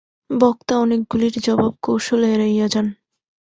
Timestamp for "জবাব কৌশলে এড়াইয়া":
1.45-2.67